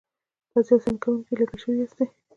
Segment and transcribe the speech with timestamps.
[0.51, 2.05] تاسې اساني کوونکي لېږل شوي یاستئ.